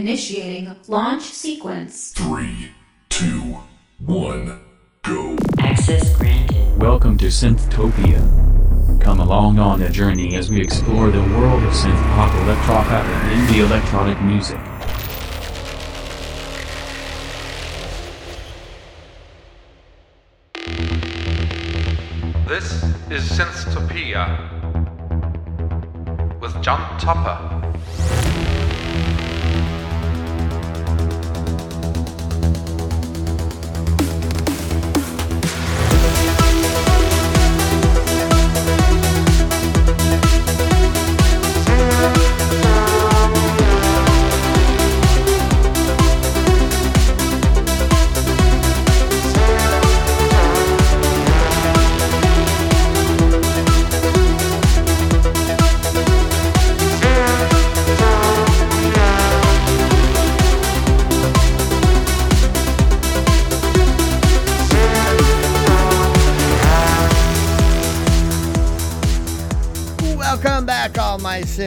[0.00, 2.12] Initiating launch sequence.
[2.12, 2.70] Three,
[3.10, 3.58] two,
[3.98, 4.58] one,
[5.02, 5.36] go.
[5.58, 6.80] Access granted.
[6.80, 8.18] Welcome to Synthtopia.
[8.98, 13.04] Come along on a journey as we explore the world of synth pop, electro pop,
[13.04, 14.56] and indie electronic music.
[22.48, 24.48] This is Synthtopia
[26.40, 27.59] with John Tupper.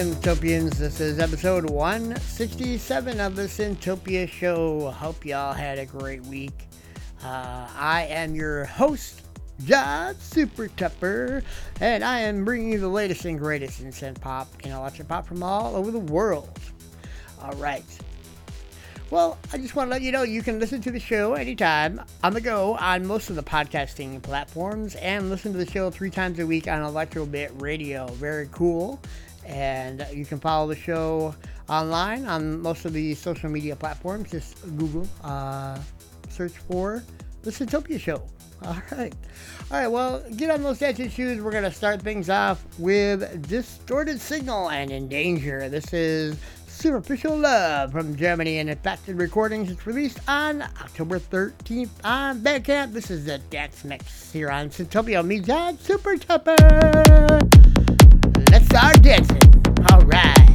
[0.04, 0.72] My Synthopians.
[0.72, 4.90] This is episode 167 of the Synthtopia Show.
[4.92, 6.68] Hope y'all had a great week.
[7.24, 9.22] Uh, I am your host,
[9.64, 11.42] John Super Tupper,
[11.80, 15.26] and I am bringing you the latest and greatest in synth pop and electric pop
[15.26, 16.60] from all over the world.
[17.42, 17.86] All right.
[19.10, 22.02] Well, I just want to let you know you can listen to the show anytime
[22.24, 26.10] on the go on most of the podcasting platforms and listen to the show three
[26.10, 28.08] times a week on Electrobit Radio.
[28.08, 29.00] Very cool.
[29.46, 31.36] And you can follow the show
[31.70, 34.32] online on most of the social media platforms.
[34.32, 35.80] Just Google, uh,
[36.30, 37.04] search for
[37.42, 38.24] The Synthtopia Show.
[38.66, 39.14] All right.
[39.72, 41.42] All right, well, get on those dancing shoes.
[41.42, 45.68] We're going to start things off with Distorted Signal and Endanger.
[45.68, 49.70] This is Superficial Love from Germany and Infacted Recordings.
[49.70, 52.94] It's released on October 13th on Bandcamp.
[52.94, 55.26] This is the dance mix here on Synthtopia.
[55.26, 56.56] Me, John Super Tupper.
[58.74, 59.54] Start dancing.
[59.92, 60.53] All right.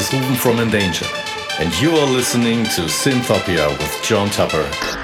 [0.00, 1.04] Is Ruben from Endanger,
[1.58, 4.99] and you are listening to Synthtopia with John Tupper.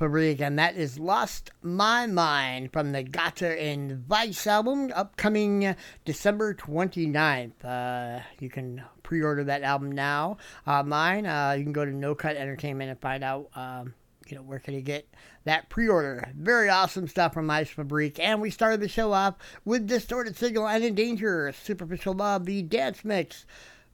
[0.00, 5.74] Ice and that is Lost My Mind from the Gatter and Vice album, upcoming
[6.04, 7.64] December 29th.
[7.64, 10.36] Uh, you can pre order that album now.
[10.66, 13.50] Uh, mine, uh, you can go to No Cut Entertainment and find out.
[13.54, 13.94] Um,
[14.28, 15.08] you know, where can you get
[15.44, 16.30] that pre order?
[16.36, 18.20] Very awesome stuff from Eisfabrik.
[18.20, 23.04] And we started the show off with Distorted Signal and Endanger, Superficial Love, the dance
[23.04, 23.46] mix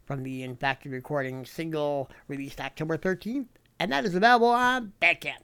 [0.04, 3.46] from the Infacted Recording single released October 13th
[3.78, 5.40] and that is available on Bandcamp.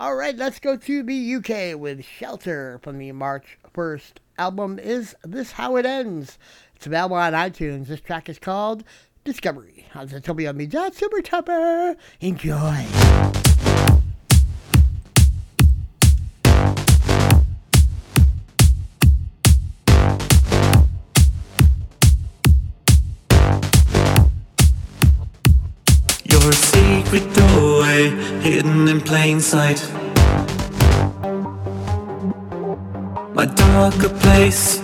[0.00, 4.78] All right, let's go to the UK with Shelter from the March 1st album.
[4.78, 6.38] Is This How It Ends?
[6.74, 7.88] It's available on iTunes.
[7.88, 8.82] This track is called
[9.24, 11.96] Discovery on Zetopia Media Super Tupper.
[12.18, 12.86] Enjoy.
[26.24, 26.79] Your
[27.10, 28.08] secret doorway
[28.40, 29.80] hidden in plain sight.
[33.34, 34.78] My darker place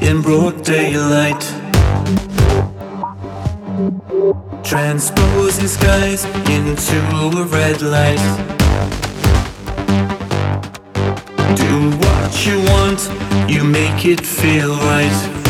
[0.00, 1.42] in broad daylight.
[4.62, 6.98] Transposing skies into
[7.40, 8.22] a red light.
[11.56, 13.00] Do what you want,
[13.50, 15.41] you make it feel right.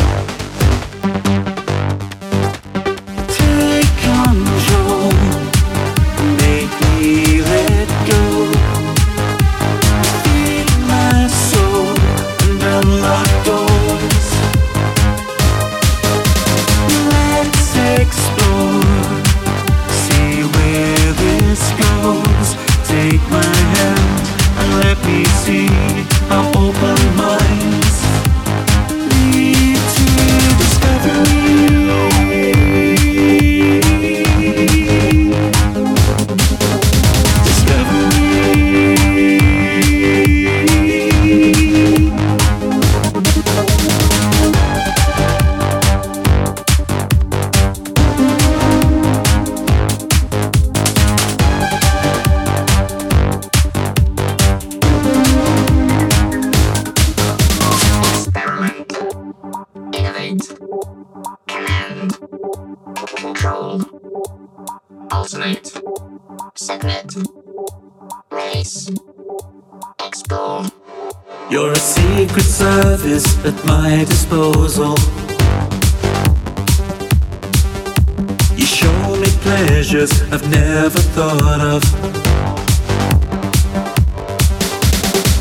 [80.73, 81.83] Never thought of.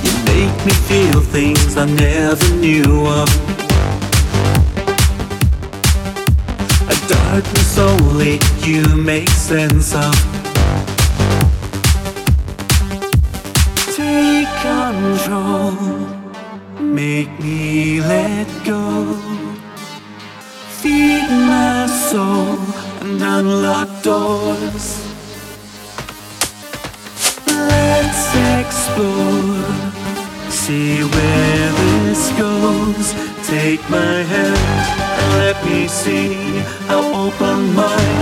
[0.04, 3.28] You make me feel things I never knew of.
[6.94, 10.14] A darkness only you make sense of.
[13.96, 15.72] Take control,
[16.78, 19.14] make me let go.
[20.80, 22.58] Feed my soul
[23.00, 25.11] and unlock doors.
[28.60, 29.62] Explore,
[30.50, 33.12] see where this goes.
[33.46, 34.58] Take my hand.
[35.18, 36.34] And let me see.
[36.88, 38.21] How open minds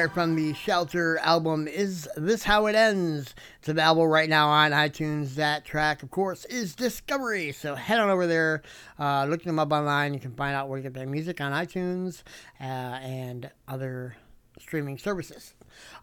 [0.00, 1.68] there from the Shelter album.
[1.68, 3.34] Is This How It Ends?
[3.58, 5.34] It's available right now on iTunes.
[5.34, 7.52] That track, of course, is Discovery.
[7.52, 8.62] So head on over there,
[8.98, 10.14] uh, look them up online.
[10.14, 12.22] You can find out where to get their music on iTunes
[12.58, 14.16] uh, and other
[14.58, 15.52] streaming services.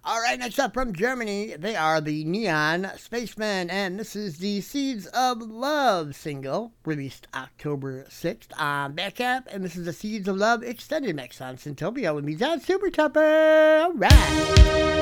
[0.03, 4.61] All right, next up from Germany, they are the Neon Spacemen, and this is the
[4.61, 10.37] Seeds of Love single, released October 6th on Bandcamp, and this is the Seeds of
[10.37, 13.83] Love extended mix on Synthtopia with me, John Super Tupper.
[13.83, 14.97] All right.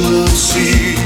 [0.00, 0.97] lance.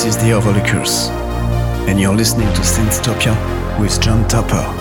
[0.00, 1.08] The Overlookers,
[1.86, 3.34] and you're listening to Synthtopia
[3.78, 4.79] with John Tupper.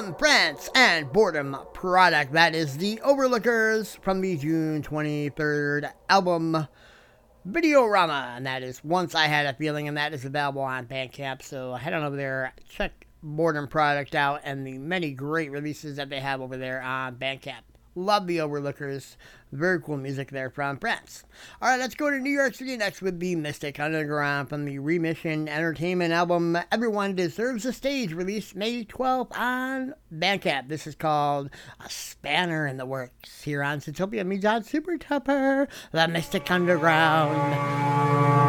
[0.00, 6.66] From France and Boredom Product, that is the Overlookers from the June 23rd album
[7.46, 11.42] Videorama, and that is Once I Had a Feeling, and that is available on Bandcamp.
[11.42, 16.08] So head on over there, check Boredom Product out, and the many great releases that
[16.08, 17.60] they have over there on Bandcamp.
[17.94, 19.16] Love the Overlookers.
[19.52, 21.24] Very cool music there from France.
[21.60, 24.78] All right, let's go to New York City next with the Mystic Underground from the
[24.78, 30.68] Remission Entertainment album Everyone Deserves a Stage, released May 12th on Bandcamp.
[30.68, 31.50] This is called
[31.84, 33.42] A Spanner in the Works.
[33.42, 38.39] Here on Synthtopia, me, John Super Tupper, the Mystic Underground.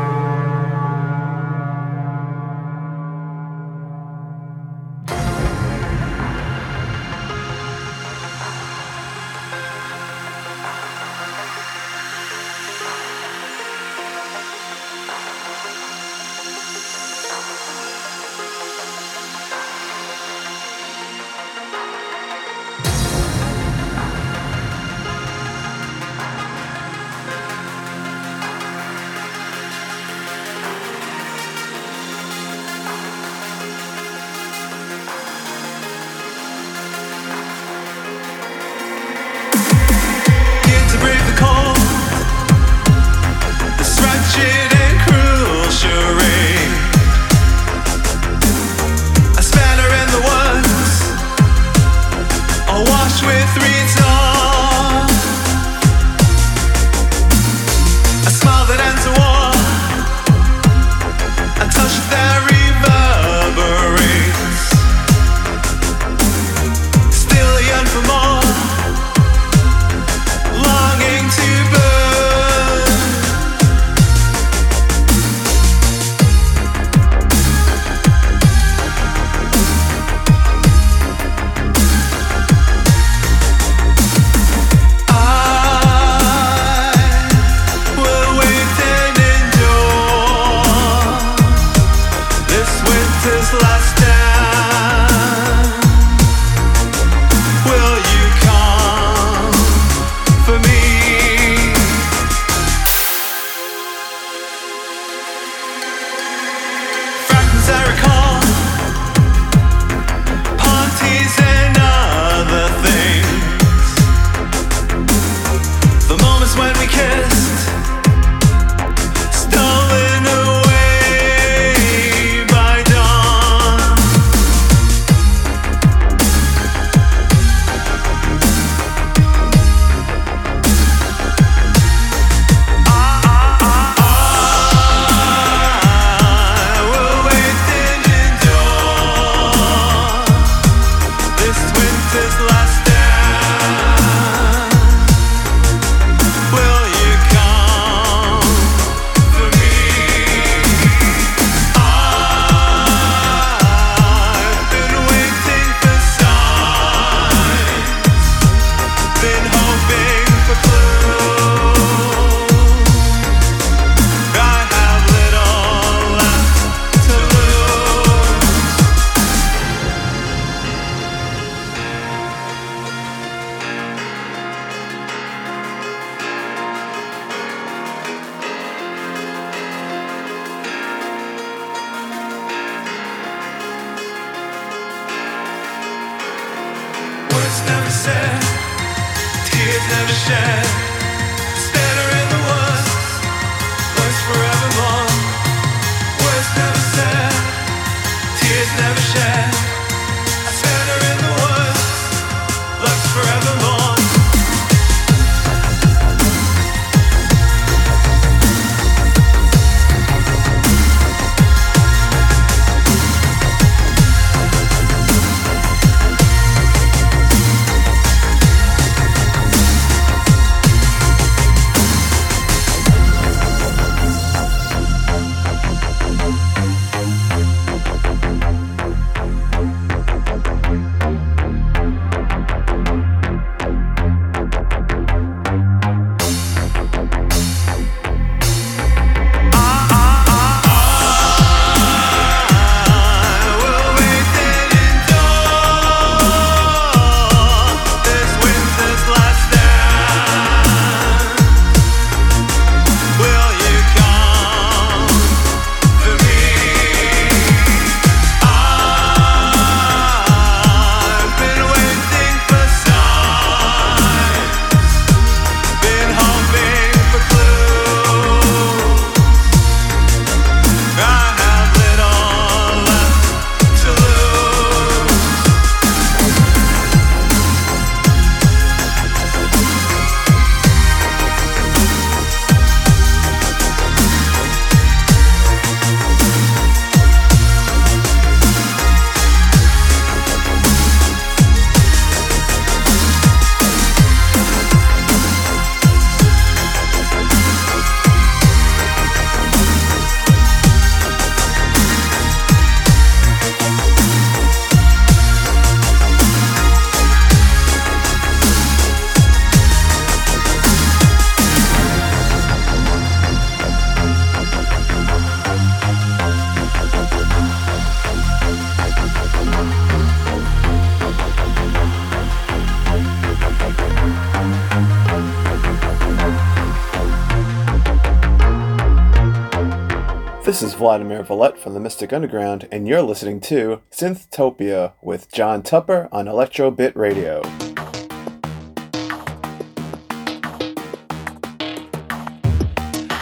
[330.91, 336.25] Vladimir Valette from the Mystic Underground, and you're listening to Synthtopia with John Tupper on
[336.25, 337.41] Electrobit Radio.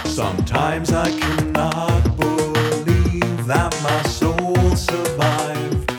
[0.05, 5.91] Sometimes I cannot believe that my soul survived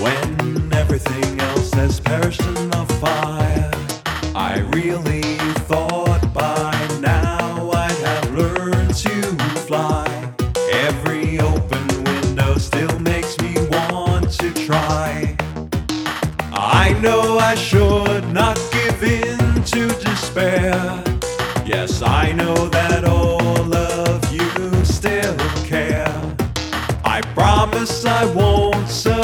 [0.00, 3.70] when everything else has perished in the fire.
[4.34, 5.19] I really
[19.80, 20.74] to despair.
[21.64, 26.14] Yes, I know that all of you still care.
[27.02, 28.88] I promise I won't.
[28.88, 29.19] Serve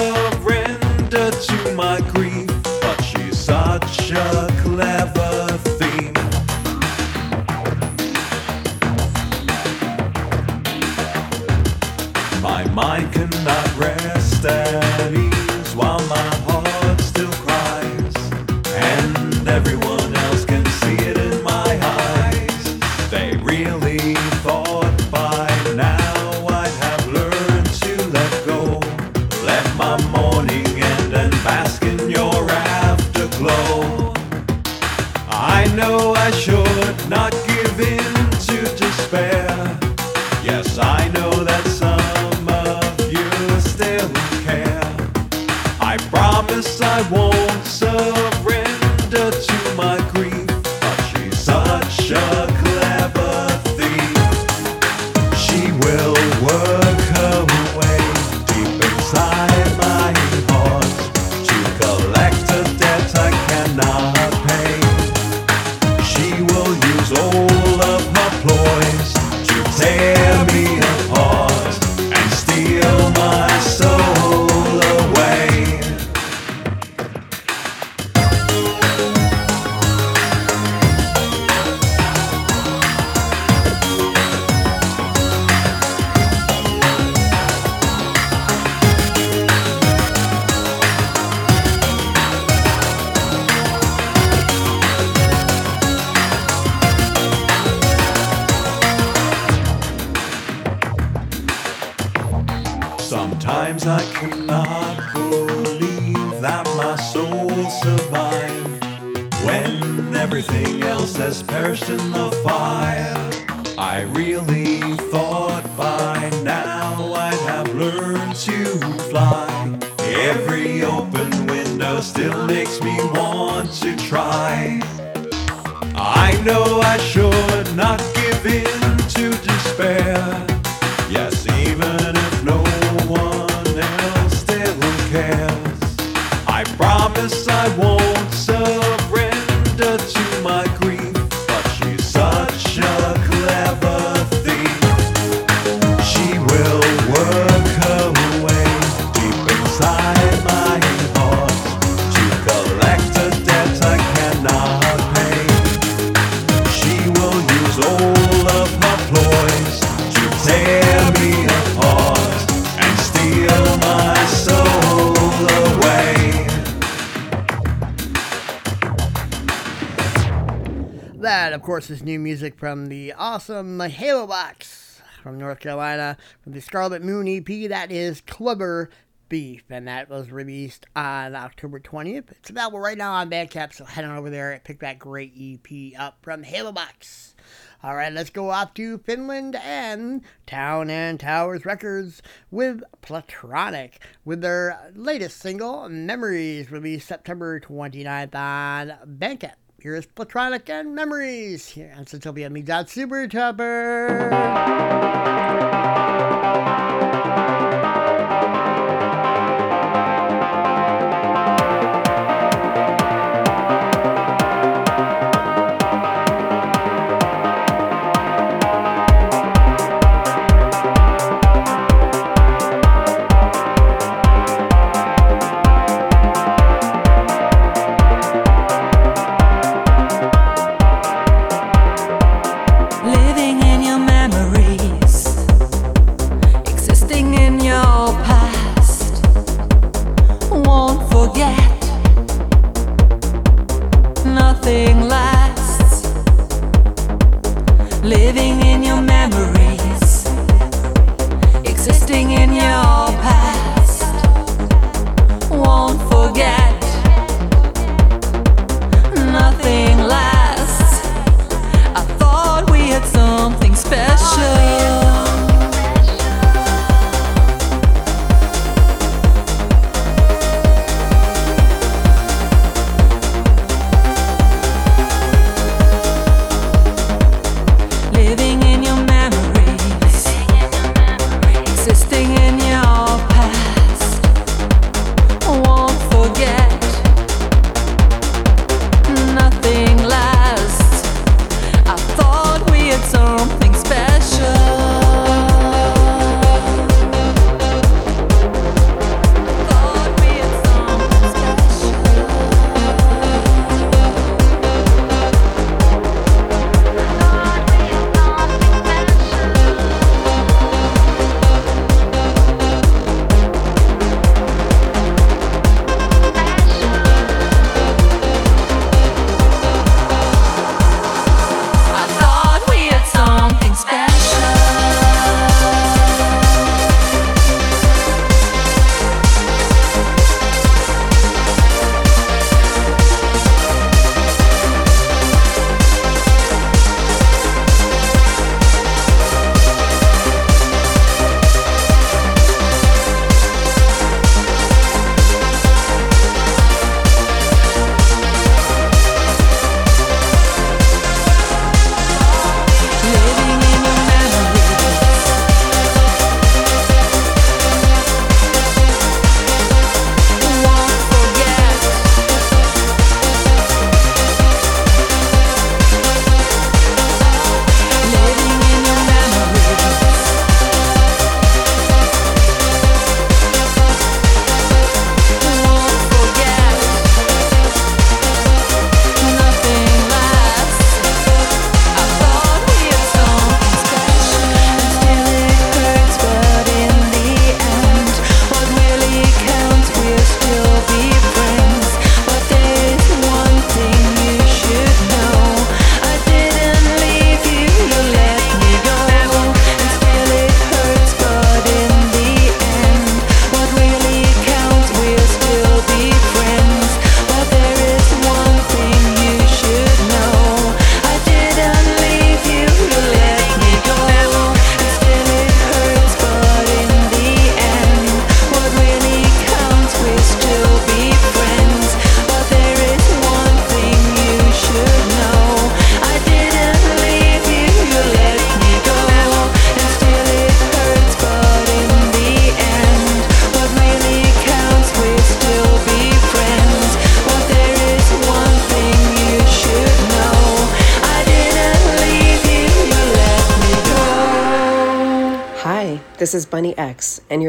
[175.27, 177.68] from North Carolina from the Scarlet Moon EP.
[177.68, 178.91] That is Clubber
[179.29, 182.31] Beef, and that was released on October 20th.
[182.31, 185.33] It's available right now on Bandcamp, so head on over there and pick that great
[185.37, 187.35] EP up from Halo Box.
[187.83, 192.22] All right, let's go off to Finland and Town and Towers Records
[192.53, 199.55] with Platronic with their latest single, Memories, released September 29th on Bandcamp.
[199.87, 201.68] Here's Platronic and Memories.
[201.68, 202.51] Here on Synthtopia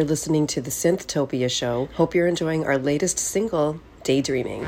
[0.07, 1.89] listening to the Synthtopia Show.
[1.95, 4.65] Hope you're enjoying our latest single, Daydreaming.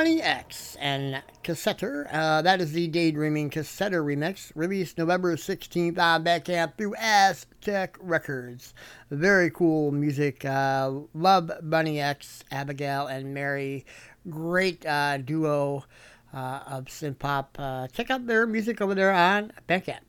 [0.00, 2.08] Bunny X and Cassetter.
[2.10, 8.72] Uh, that is the Daydreaming Cassetter remix, released November 16th on Bandcamp through Aztec Records.
[9.10, 10.42] Very cool music.
[10.42, 13.84] Uh, love Bunny X, Abigail, and Mary.
[14.30, 15.84] Great uh, duo
[16.32, 17.54] uh, of synth pop.
[17.58, 20.00] Uh, check out their music over there on Bandcamp.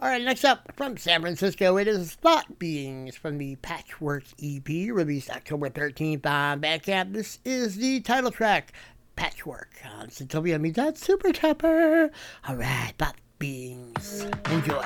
[0.00, 4.68] All right, next up from San Francisco, it is Thought Beings from the Patchwork EP,
[4.68, 7.14] released October 13th on Bandcamp.
[7.14, 8.74] This is the title track,
[9.20, 12.10] Patchwork, uh, on Synthtopia Meets that Super Tupper.
[12.48, 14.26] All right, Thought Beings.
[14.50, 14.82] Enjoy.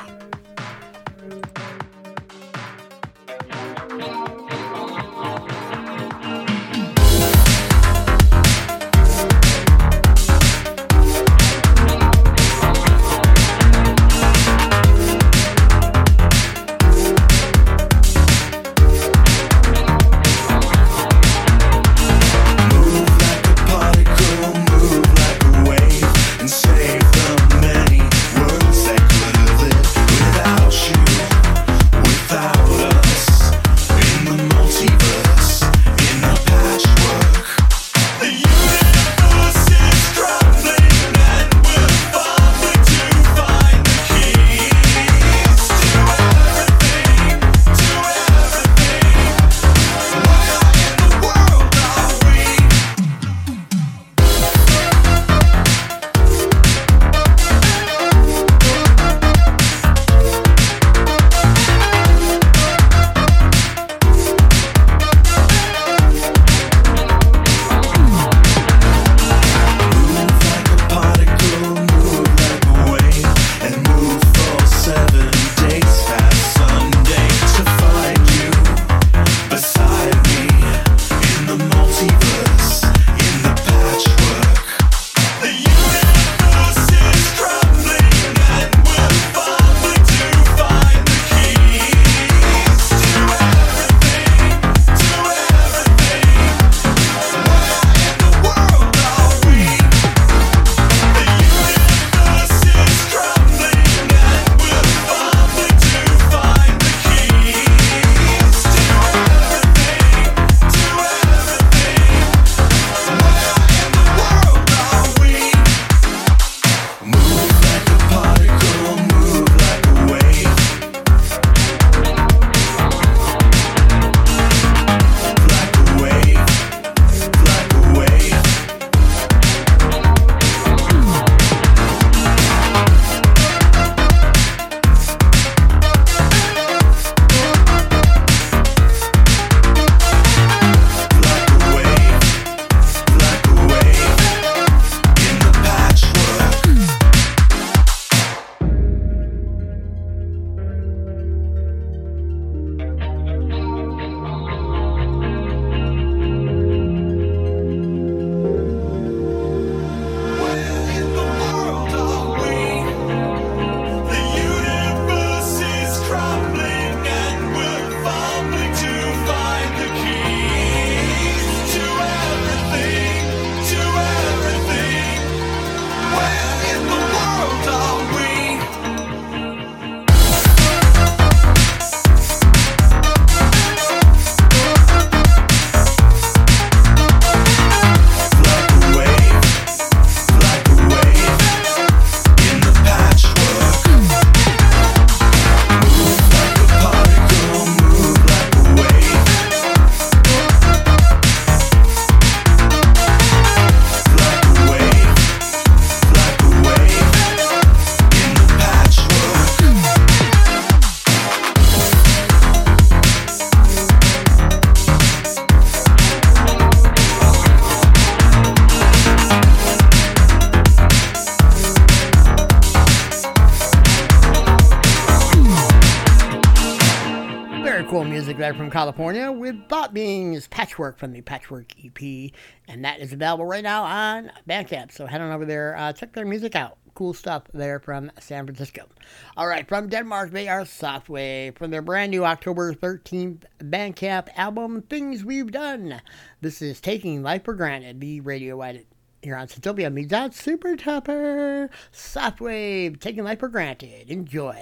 [228.74, 232.32] California with Thought Beings Patchwork from the Patchwork EP,
[232.66, 234.90] and that is available right now on Bandcamp.
[234.90, 236.76] So head on over there, uh, check their music out.
[236.94, 238.88] Cool stuff there from San Francisco.
[239.36, 244.82] All right, from Denmark, they are Softwave from their brand new October 13th Bandcamp album,
[244.82, 246.00] Things We've Done.
[246.40, 248.88] This is Taking Life for Granted, the radio edit
[249.24, 251.70] here on Synthtopia means out Super Tupper.
[251.92, 254.10] Softwave, taking life for granted.
[254.10, 254.60] Enjoy.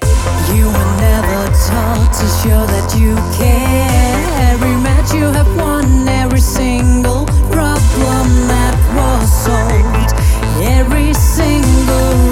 [0.55, 4.53] You were never taught to show that you care.
[4.53, 10.15] Every match you have won, every single problem that was solved,
[10.63, 12.32] every single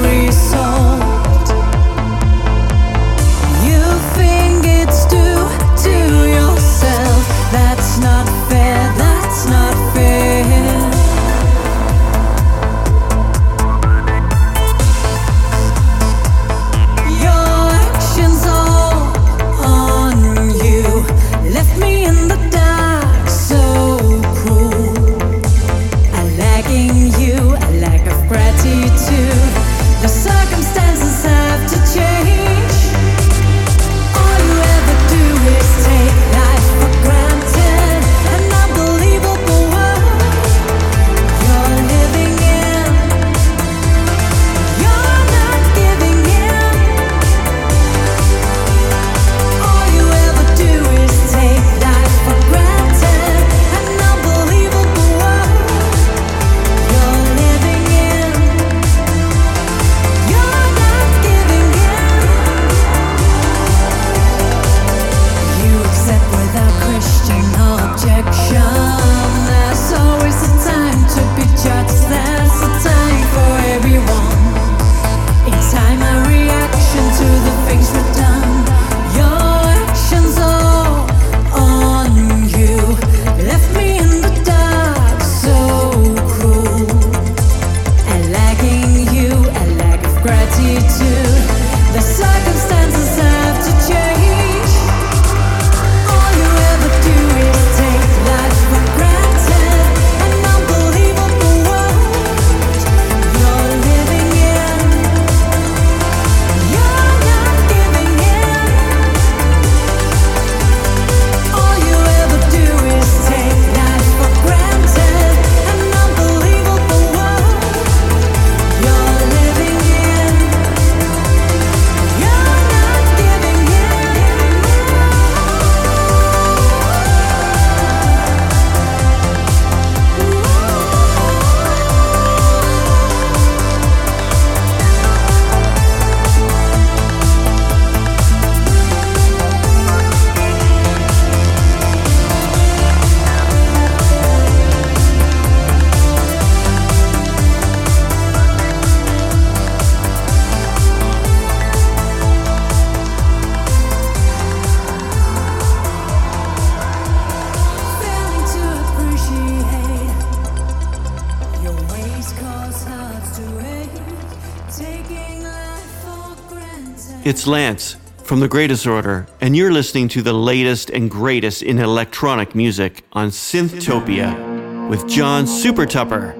[167.31, 171.79] It's Lance from The Grey Disorder, and you're listening to the latest and greatest in
[171.79, 176.40] electronic music on Synthtopia with John Super Tupper.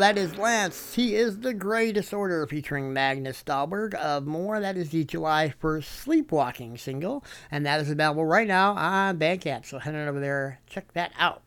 [0.00, 0.94] That is Lance.
[0.94, 4.58] He is the Grey Disorder featuring Magnus Dahlberg of More.
[4.58, 9.66] That is the July 1st Sleepwalking single, and that is available right now on Bandcamp.
[9.66, 11.42] So head on over there, check that out.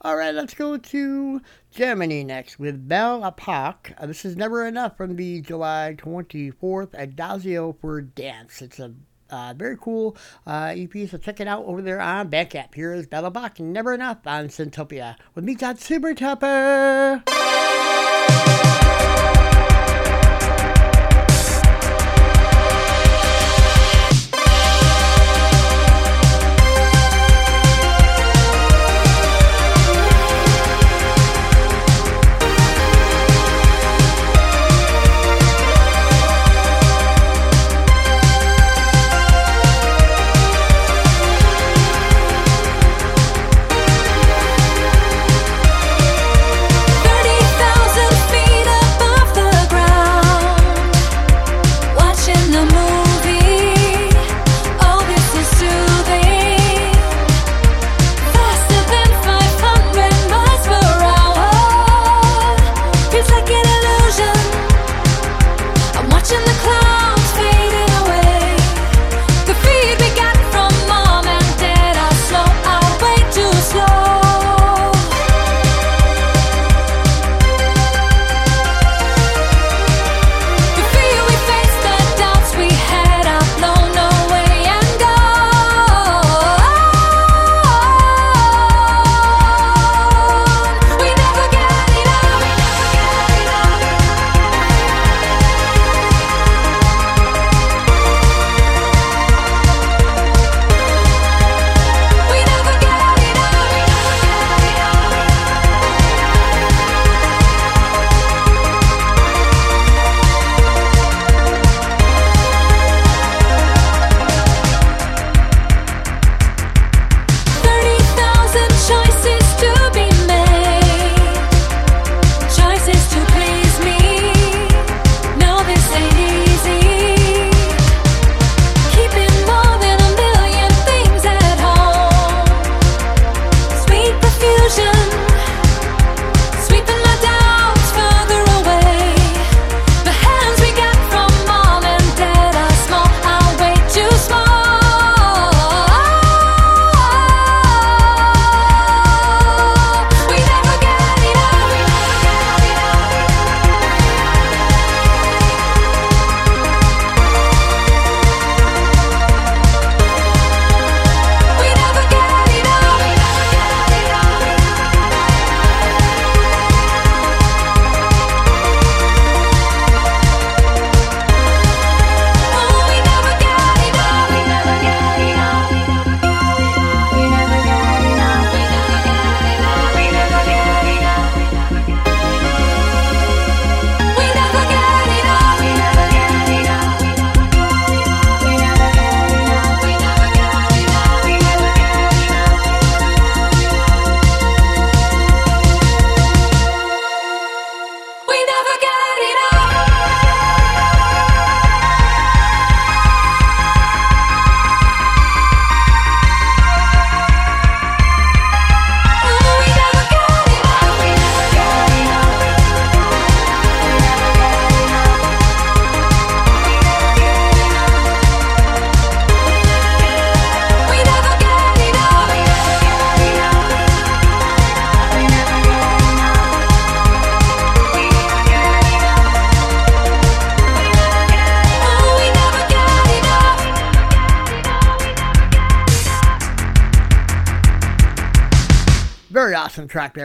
[0.00, 1.42] All right, let's go to
[1.72, 3.92] Germany next with Belle Epoque.
[3.98, 8.62] Uh, this is Never Enough from the July 24th Adagio for Dance.
[8.62, 8.94] It's a
[9.28, 12.74] uh, very cool uh, EP, so check it out over there on Bandcamp.
[12.74, 17.69] Here is Belle Epoque, Never Enough on Synthtopia with me, John Super Tupper.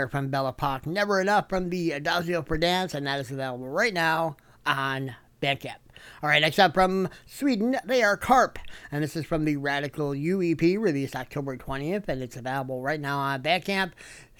[0.08, 0.86] From Belle Epoque.
[0.86, 5.76] Never Enough from the Adagio for Dance, and that is available right now on Bandcamp.
[6.22, 8.60] All right, next up from Sweden, they are Carp,
[8.91, 13.18] and this is from the Radical UEP released October 20th, and it's available right now
[13.18, 13.91] on Bandcamp.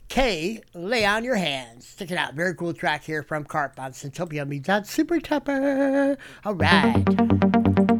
[0.08, 1.88] K, lay on your hands.
[1.88, 2.36] Stick it out.
[2.36, 6.18] Very cool track here from Carp on Synthtopia Meets on Super Tupper.
[6.44, 7.95] All right.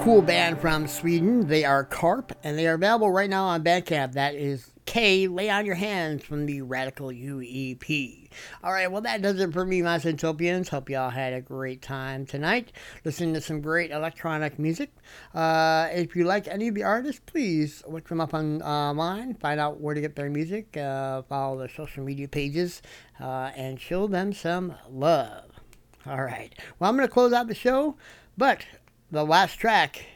[0.00, 1.46] Cool band from Sweden.
[1.46, 4.14] They are Carp, and they are available right now on Bandcamp.
[4.14, 8.30] That is K, Lay on Your Hands from the Radical UEP.
[8.64, 10.68] All right, well, that does it for me, my Synthtopians.
[10.68, 12.72] Hope y'all had a great time tonight
[13.04, 14.90] listening to some great electronic music.
[15.34, 19.80] Uh, if you like any of the artists, please look them up online, find out
[19.80, 22.80] where to get their music, uh, follow their social media pages,
[23.20, 25.44] uh, and show them some love.
[26.06, 27.96] All right, well, I'm going to close out the show,
[28.38, 28.64] but
[29.12, 30.06] the last track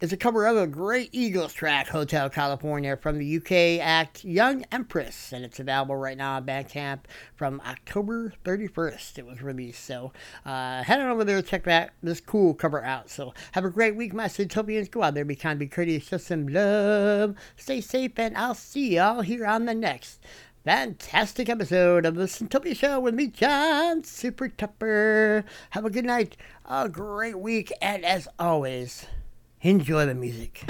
[0.00, 4.64] is a cover of a great Eagles track, Hotel California, from the UK act Young
[4.70, 7.00] Empress, and it's available right now on Bandcamp
[7.34, 9.18] from October 31st.
[9.18, 10.12] It was released, so
[10.46, 13.10] uh, head on over there check that this cool cover out.
[13.10, 14.88] So have a great week, my Synthtopians.
[14.88, 18.94] Go out there, be kind, be courteous, show some love, stay safe, and I'll see
[18.94, 20.20] y'all here on the next
[20.64, 25.44] fantastic episode of the Synthtopia Show with me, John Super Tupper.
[25.70, 29.04] Have a good night, a great week, and as always,
[29.60, 30.64] enjoy the music.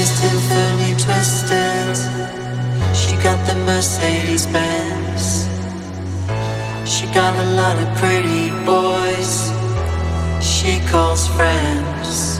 [0.00, 0.40] Is still
[1.04, 1.96] twisted.
[2.96, 5.46] She got the Mercedes Benz.
[6.90, 9.52] She got a lot of pretty boys.
[10.40, 12.38] She calls friends.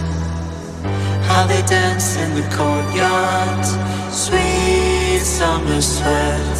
[1.29, 3.65] How they dance in the courtyard.
[4.11, 6.57] Sweet summer sweat.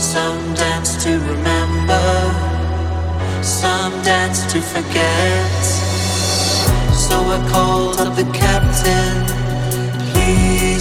[0.00, 2.08] Some dance to remember.
[3.42, 5.62] Some dance to forget.
[7.06, 9.31] So I called up the captain.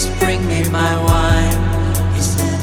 [0.02, 1.60] Please bring me my wine.
[2.15, 2.60] He said,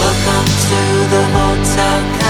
[0.00, 0.80] Welcome to
[1.12, 2.21] the Hotel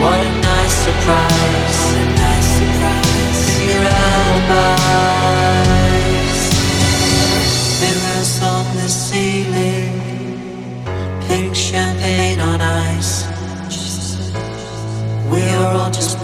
[0.00, 3.42] What a nice surprise, a nice surprise.
[3.66, 5.17] Your alibis,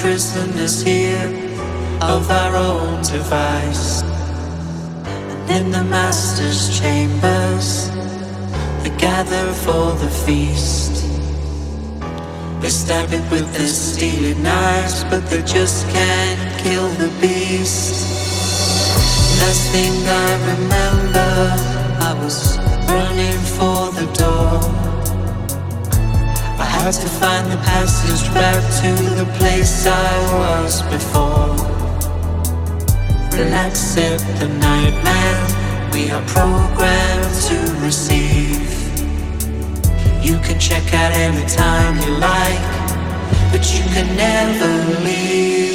[0.04, 1.28] prisoners here
[2.02, 4.02] of our own device.
[4.02, 7.88] And in the master's chambers,
[8.82, 10.92] they gather for the feast.
[12.60, 17.94] They stab it with their steely knives, but they just can't kill the beast.
[19.40, 21.30] Last thing I remember,
[22.08, 22.63] I was
[26.84, 31.56] hard to find the passage back to the place I was before.
[33.38, 35.40] Relax it, the nightmare
[35.94, 38.68] we are programmed to receive.
[40.22, 42.64] You can check out anytime you like,
[43.50, 45.73] but you can never leave.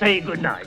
[0.00, 0.59] Say good night.